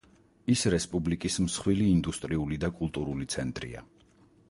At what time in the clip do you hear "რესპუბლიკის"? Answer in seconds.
0.73-1.35